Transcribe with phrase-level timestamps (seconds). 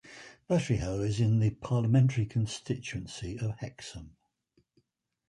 [0.49, 4.15] Butteryhaugh is in the parliamentary constituency of Hexham.